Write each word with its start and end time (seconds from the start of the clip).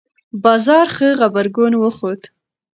بازار 0.43 0.87
ښه 0.95 1.07
غبرګون 1.19 1.73
وښود. 1.77 2.21